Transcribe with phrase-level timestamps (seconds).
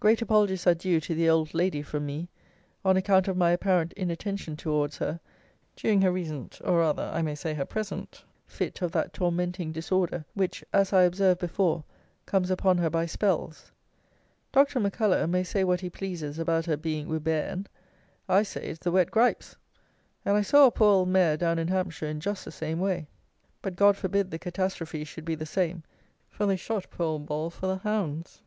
[0.00, 2.30] Great apologies are due to the OLD LADY from me,
[2.82, 5.20] on account of my apparent inattention towards her,
[5.76, 10.24] during her recent, or rather, I may say, her present, fit of that tormenting disorder
[10.32, 11.84] which, as I observed before,
[12.24, 13.70] comes upon her by spells.
[14.50, 14.80] Dr.
[14.80, 17.66] M'CULLOCH may say what he pleases about her being "wi' bairn."
[18.30, 19.56] I say it's the wet gripes;
[20.24, 23.08] and I saw a poor old mare down in Hampshire in just the same way;
[23.60, 25.82] but God forbid the catastrophe should be the same,
[26.30, 28.40] for they shot poor old Ball for the hounds.